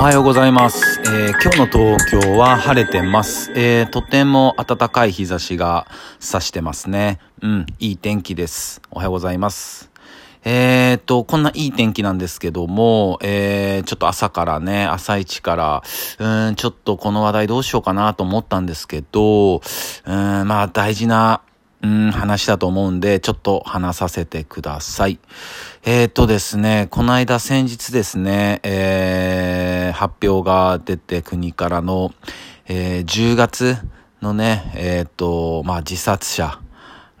[0.00, 0.98] おはようございます。
[1.02, 3.52] えー今日の東京は晴れてます。
[3.54, 5.86] えーとても暖かい日差しが
[6.18, 7.18] 差してますね。
[7.42, 8.80] うん、いい天気です。
[8.90, 9.90] おはようございます。
[10.42, 15.82] えーと、こんないい天気なんですけども、えー、ちょっと朝からね、朝一から、
[16.18, 19.62] うん、ちょっとこの話題どうしようかなと思ったんですけど、うん、
[20.48, 21.42] まあ大事な、
[21.82, 25.18] うん、話だと思うんで、ちょっと話させてください。
[25.84, 32.12] えーとですね、この間先日ですね、えー、発表が出て国からの、
[32.66, 33.76] えー、10月
[34.22, 36.60] のね、えーと、まあ自殺者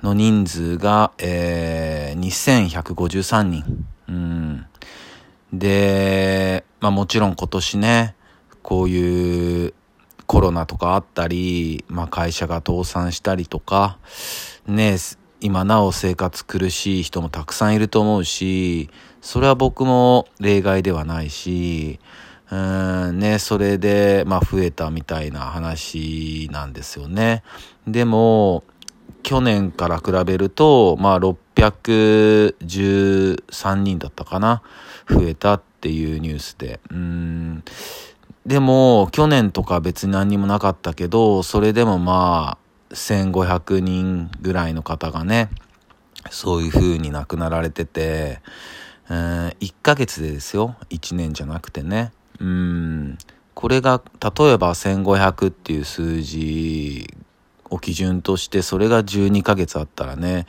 [0.02, 3.86] の人数が、えー、2153人。
[4.08, 4.66] うん。
[5.52, 8.14] で、まあもちろん今年ね、
[8.62, 9.74] こういう
[10.26, 13.98] コロナとかあったり、まあ会社が倒産したりとか、
[14.66, 14.96] ね、
[15.40, 18.90] 今なお生活苦しい人もたくさんいると思うし、
[19.22, 21.98] それは僕も例外ではないし、
[22.50, 27.42] ね、それで、まあ増えたみたいな話なんですよね。
[27.86, 28.64] でも、
[29.22, 34.62] 去年から比べると、まあ613人だったかな。
[35.08, 36.80] 増えたっていうニュースで。
[36.90, 37.62] うん。
[38.46, 45.50] でも、去年とか別に何にもなかったけど、それでもまあ、1500人ぐらいの方がね、
[46.30, 48.40] そういう風に亡くなられてて、
[49.08, 50.76] うん、1ヶ月でですよ。
[50.90, 52.12] 1年じゃなくてね。
[52.40, 53.18] うん。
[53.54, 57.14] これが、例えば1500っていう数字
[57.68, 60.46] を基準として、それが12ヶ月あったらね、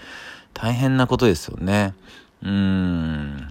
[0.53, 1.93] 大変なことですよね。
[2.43, 3.49] うん。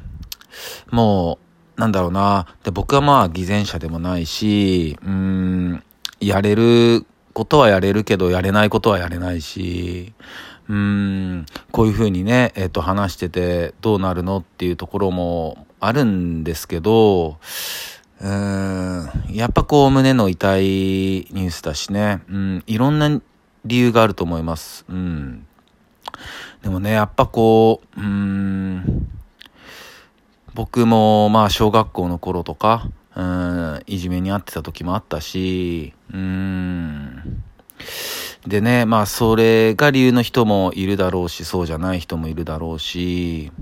[0.91, 1.38] も
[1.77, 2.47] う、なんだろうな。
[2.64, 5.82] で、僕はまあ、偽善者でもないし、うん、
[6.20, 10.12] やれることはやれるけど、やれないことはやれないし、
[10.69, 17.38] うん、こういうふうにね、えっ、と、話しててどうなるのっていうところもあるんですけど、
[18.20, 23.20] うん、やっぱこう胸の痛いニュースだしね、うん、いろんな
[23.64, 24.84] 理由があると思います。
[24.88, 25.47] うん。
[26.62, 29.08] でもね、やっぱこう、うん、
[30.54, 37.42] 僕もまあ小学校の頃とか、うん、いじめにあってた時もあったし、うん。
[38.47, 43.52] でね、まあそれが理由の人もいるだろうし、そうじゃない人もいるだろうし、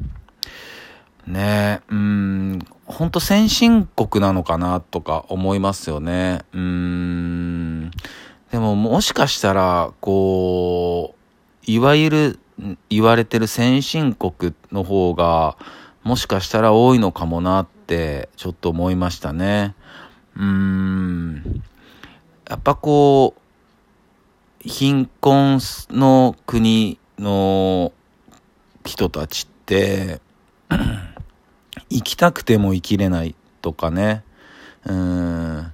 [1.28, 6.40] ねうん、ほんと先進国なのかなとか思いますよね。
[6.52, 7.90] うん。
[8.50, 11.14] でももしかしたら、こ
[11.66, 12.38] う、いわゆる
[12.88, 15.56] 言われてる先進国の方が、
[16.02, 19.74] もしかしたら多いのかもなって、ちょっと思いましたね。
[20.36, 21.62] うん。
[22.48, 23.40] やっぱこう、
[24.68, 25.60] 貧困
[25.90, 27.92] の国の
[28.84, 30.20] 人たちって、
[31.90, 34.22] 生きたくても生きれないとかね。
[34.84, 35.72] うん。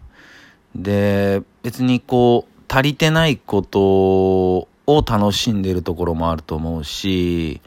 [0.74, 7.60] で、別にこう、足りてないことを楽しんでるところもあると思うし、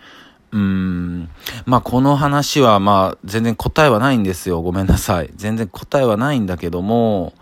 [0.52, 1.30] うん。
[1.66, 4.62] まあ、この話は、まあ、全然答えはないんですよ。
[4.62, 5.30] ごめんなさい。
[5.36, 7.34] 全然答えはないんだけども、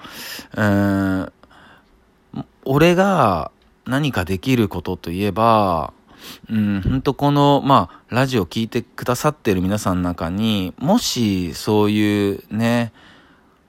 [0.55, 1.31] うん。
[2.65, 3.51] 俺が
[3.85, 5.93] 何かできることといえば、
[6.49, 12.91] うん、ほんとこの、まあ、ラジオ聞いてくださってる皆さんの中に、もしそういうね、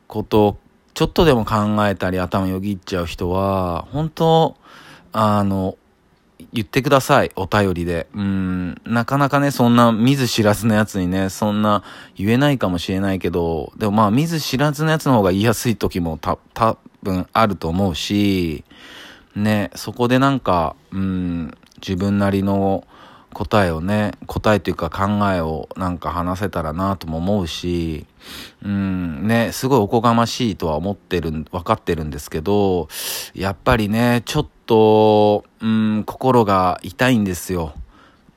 [0.06, 0.58] ことを
[0.94, 4.56] ちょっとでも考えたり頭よぎっちゃう人は、本当
[5.12, 5.76] あの、
[6.52, 8.06] 言ってください、お便りで。
[8.14, 11.82] うん、なかなかね、そんな見ず知らずのやつにね、そんな
[12.16, 18.64] 言えないかもしれないけど、でもまあ見ず知らずのやつの方が言いやすい時もた、多分あると思うし、
[19.36, 22.86] ね、そこでなんか、うん、自分なりの
[23.34, 28.06] 答えをね、答えというか考えをなんか話せたらなとも思うし、
[28.64, 32.88] うん、ね、すごいおこがましいとは思ってる、分かってるんですけど、
[33.34, 37.74] やっぱりね、ちょっと、うん、心が痛いんですよ。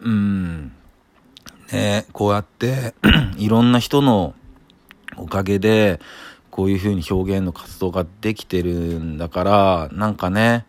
[0.01, 0.73] うん。
[1.71, 2.93] ね、こうやって、
[3.37, 4.33] いろんな人の
[5.15, 6.01] おかげで、
[6.59, 10.65] こういう風に表現の活動ができてるんだから、なんかね、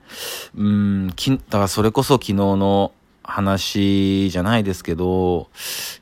[0.57, 2.93] うん、き、だからそれこそ昨日の
[3.25, 5.49] 話じゃないですけど、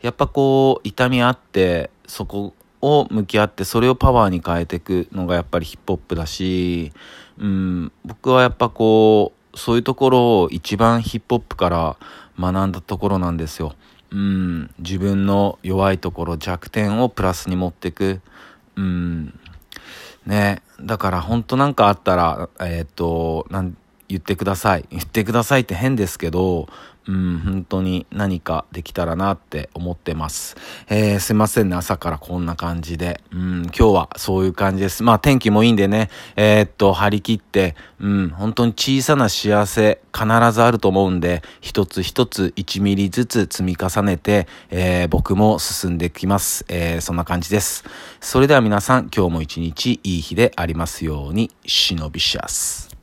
[0.02, 2.52] やっぱこう、痛みあって、そこ
[2.82, 6.92] を向き合って、それをパワーに変えていくのがやっぱりヒップホップだし、
[7.38, 11.96] うん、僕はやっぱこう、そういうところを一番ヒップホップから
[12.38, 13.74] 学んだところなんですよ。
[14.10, 18.20] うん、自分の弱いところ、弱点をプラスに持っていく。
[18.76, 19.40] うん、
[20.28, 20.62] ね。
[20.80, 23.76] だから本当なんかあったら、えっ、と、なん、
[24.08, 24.86] 言ってください。
[24.90, 26.68] 言ってくださいって変ですけど、
[27.08, 30.56] うん、本当に何かできたらなって思ってます。
[30.88, 33.22] えー、すいませんね、朝からこんな感じで。
[33.32, 35.02] うん、今日はそういう感じです。
[35.02, 46.66] まあ天気もいいんでね、えー、っと、張り切って、うん、本当に小さな幸せ必ずあると思うんで、一つ一つ1ミリずつ積み重ねて、えー、僕も進んできます。
[46.68, 47.84] え、そんな感じです。
[48.20, 52.97] それでは皆さん、今日も一日いい日でありますように、忍びシャス。